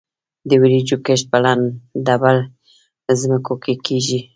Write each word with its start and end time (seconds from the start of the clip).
د 0.49 0.51
وریجو 0.61 0.97
کښت 1.05 1.25
په 1.31 1.37
لندبل 1.43 2.37
ځمکو 3.21 3.53
کې 3.63 3.73
کیږي. 3.85 4.19